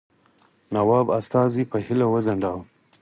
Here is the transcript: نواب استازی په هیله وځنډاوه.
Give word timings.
نواب 0.73 1.07
استازی 1.19 1.63
په 1.71 1.77
هیله 1.85 2.05
وځنډاوه. 2.09 2.61